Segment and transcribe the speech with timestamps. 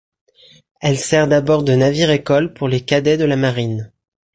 [0.79, 3.93] Elle sert d'abord de navire-école pour les cadets de la marine.